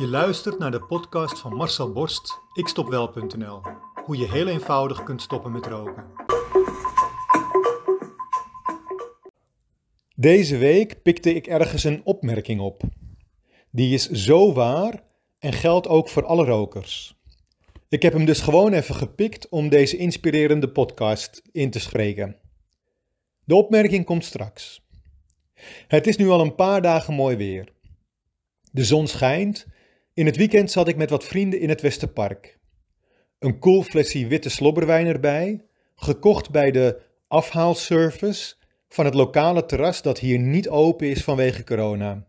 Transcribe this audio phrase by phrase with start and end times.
[0.00, 3.60] Je luistert naar de podcast van Marcel Borst, ikstopwel.nl.
[4.04, 6.04] Hoe je heel eenvoudig kunt stoppen met roken.
[10.14, 12.82] Deze week pikte ik ergens een opmerking op.
[13.70, 15.02] Die is zo waar
[15.38, 17.14] en geldt ook voor alle rokers.
[17.88, 22.36] Ik heb hem dus gewoon even gepikt om deze inspirerende podcast in te spreken.
[23.44, 24.82] De opmerking komt straks.
[25.86, 27.72] Het is nu al een paar dagen mooi weer.
[28.72, 29.66] De zon schijnt.
[30.20, 32.58] In het weekend zat ik met wat vrienden in het Westerpark.
[33.38, 38.54] Een cool flesje witte slobberwijn erbij, gekocht bij de afhaalservice
[38.88, 42.26] van het lokale terras dat hier niet open is vanwege corona.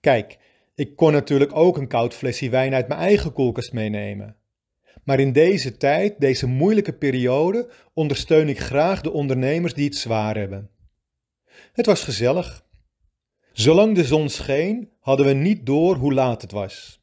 [0.00, 0.38] Kijk,
[0.74, 4.36] ik kon natuurlijk ook een koud flesje wijn uit mijn eigen koelkast meenemen.
[5.04, 10.36] Maar in deze tijd, deze moeilijke periode, ondersteun ik graag de ondernemers die het zwaar
[10.36, 10.70] hebben.
[11.72, 12.64] Het was gezellig.
[13.52, 17.00] Zolang de zon scheen, hadden we niet door hoe laat het was.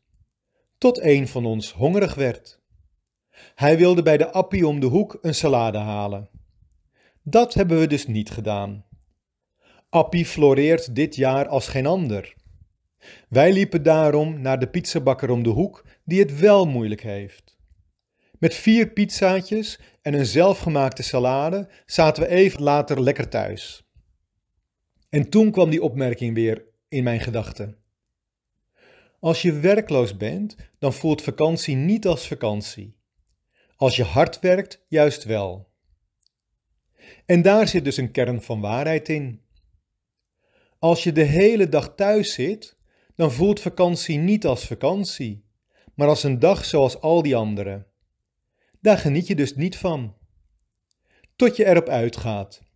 [0.77, 2.59] Tot een van ons hongerig werd.
[3.55, 6.29] Hij wilde bij de appie om de hoek een salade halen.
[7.23, 8.85] Dat hebben we dus niet gedaan.
[9.89, 12.35] Appie floreert dit jaar als geen ander.
[13.29, 17.57] Wij liepen daarom naar de pizzabakker om de hoek, die het wel moeilijk heeft.
[18.39, 23.88] Met vier pizzaatjes en een zelfgemaakte salade zaten we even later lekker thuis.
[25.09, 27.77] En toen kwam die opmerking weer in mijn gedachten.
[29.19, 32.97] Als je werkloos bent, dan voelt vakantie niet als vakantie.
[33.75, 35.69] Als je hard werkt, juist wel.
[37.25, 39.41] En daar zit dus een kern van waarheid in.
[40.79, 42.77] Als je de hele dag thuis zit,
[43.15, 45.45] dan voelt vakantie niet als vakantie,
[45.95, 47.87] maar als een dag zoals al die anderen.
[48.81, 50.15] Daar geniet je dus niet van.
[51.35, 52.68] Tot je erop uitgaat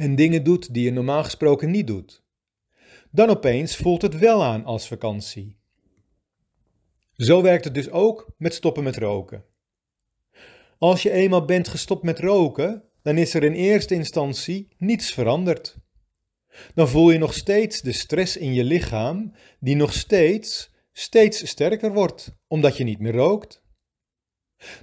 [0.00, 2.22] en dingen doet die je normaal gesproken niet doet.
[3.10, 5.56] Dan opeens voelt het wel aan als vakantie.
[7.16, 9.44] Zo werkt het dus ook met stoppen met roken.
[10.78, 15.76] Als je eenmaal bent gestopt met roken, dan is er in eerste instantie niets veranderd.
[16.74, 21.92] Dan voel je nog steeds de stress in je lichaam, die nog steeds, steeds sterker
[21.92, 23.62] wordt, omdat je niet meer rookt.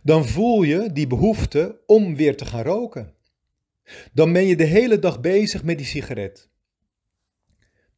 [0.04, 3.17] Dan voel je die behoefte om weer te gaan roken.
[4.14, 6.50] Dan ben je de hele dag bezig met die sigaret.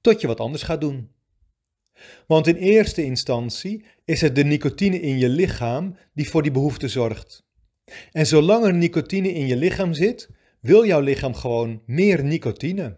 [0.01, 1.11] Tot je wat anders gaat doen.
[2.27, 6.87] Want in eerste instantie is het de nicotine in je lichaam die voor die behoefte
[6.87, 7.47] zorgt.
[8.11, 10.29] En zolang er nicotine in je lichaam zit,
[10.61, 12.97] wil jouw lichaam gewoon meer nicotine.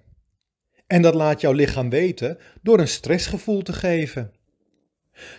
[0.88, 4.34] En dat laat jouw lichaam weten door een stressgevoel te geven.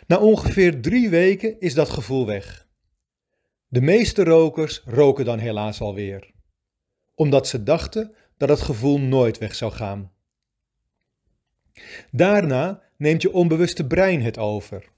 [0.07, 2.69] Na ongeveer drie weken is dat gevoel weg.
[3.69, 6.31] De meeste rokers roken dan helaas alweer,
[7.15, 10.13] omdat ze dachten dat het gevoel nooit weg zou gaan.
[12.11, 14.91] Daarna neemt je onbewuste brein het over.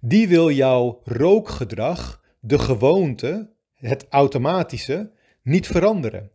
[0.00, 5.10] Die wil jouw rookgedrag, de gewoonte, het automatische,
[5.42, 6.30] niet veranderen.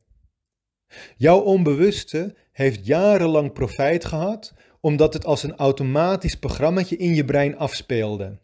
[1.17, 7.57] Jouw onbewuste heeft jarenlang profijt gehad omdat het als een automatisch programmaatje in je brein
[7.57, 8.39] afspeelde.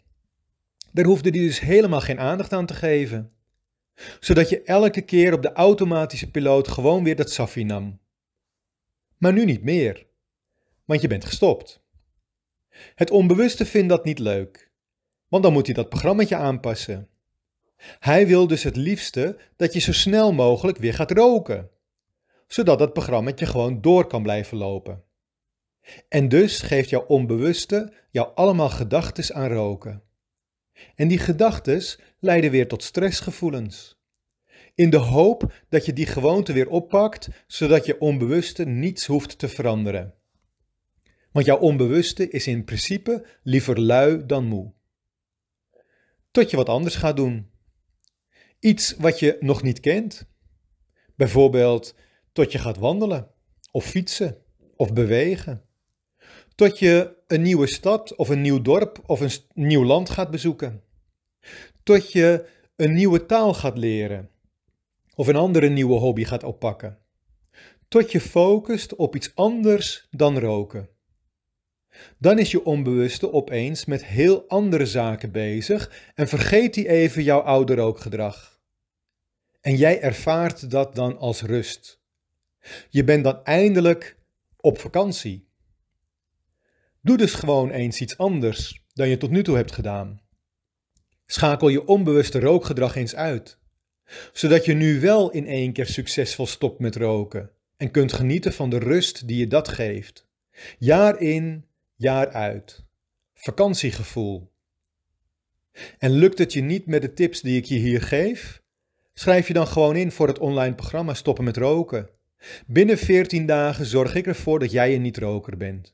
[0.91, 3.31] Daar hoefde hij dus helemaal geen aandacht aan te geven.
[4.19, 7.99] Zodat je elke keer op de automatische piloot gewoon weer dat saffie nam.
[9.17, 10.05] Maar nu niet meer,
[10.85, 11.81] want je bent gestopt.
[12.95, 14.71] Het onbewuste vindt dat niet leuk,
[15.27, 17.09] want dan moet hij dat programmaatje aanpassen.
[17.99, 21.69] Hij wil dus het liefste dat je zo snel mogelijk weer gaat roken,
[22.47, 25.03] zodat dat programmaatje gewoon door kan blijven lopen.
[26.09, 30.03] En dus geeft jouw onbewuste jou allemaal gedachten aan roken.
[30.95, 31.81] En die gedachten
[32.19, 33.97] leiden weer tot stressgevoelens.
[34.75, 39.47] In de hoop dat je die gewoonte weer oppakt, zodat je onbewuste niets hoeft te
[39.47, 40.13] veranderen.
[41.31, 44.73] Want jouw onbewuste is in principe liever lui dan moe.
[46.31, 47.49] Tot je wat anders gaat doen.
[48.59, 50.27] Iets wat je nog niet kent.
[51.15, 51.95] Bijvoorbeeld
[52.31, 53.31] tot je gaat wandelen,
[53.71, 54.37] of fietsen,
[54.75, 55.63] of bewegen.
[56.55, 60.83] Tot je een nieuwe stad of een nieuw dorp of een nieuw land gaat bezoeken.
[61.83, 62.45] Tot je
[62.75, 64.29] een nieuwe taal gaat leren
[65.15, 66.97] of een andere nieuwe hobby gaat oppakken.
[67.87, 70.89] Tot je focust op iets anders dan roken.
[72.17, 77.39] Dan is je onbewuste opeens met heel andere zaken bezig en vergeet hij even jouw
[77.39, 78.61] oude rookgedrag.
[79.61, 82.01] En jij ervaart dat dan als rust.
[82.89, 84.17] Je bent dan eindelijk
[84.59, 85.48] op vakantie.
[87.01, 90.21] Doe dus gewoon eens iets anders dan je tot nu toe hebt gedaan.
[91.25, 93.57] Schakel je onbewuste rookgedrag eens uit,
[94.33, 98.69] zodat je nu wel in één keer succesvol stopt met roken en kunt genieten van
[98.69, 100.27] de rust die je dat geeft.
[100.77, 101.65] Jaar in,
[101.95, 102.83] jaar uit.
[103.33, 104.51] vakantiegevoel.
[105.97, 108.61] En lukt het je niet met de tips die ik je hier geef?
[109.13, 112.09] Schrijf je dan gewoon in voor het online programma Stoppen met roken.
[112.67, 115.93] Binnen 14 dagen zorg ik ervoor dat jij een niet-roker bent.